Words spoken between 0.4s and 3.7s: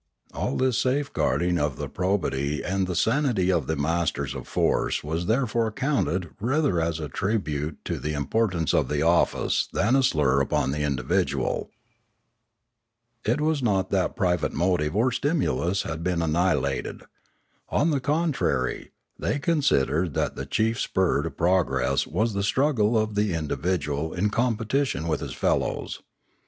this safe guarding of the probity and the sanity of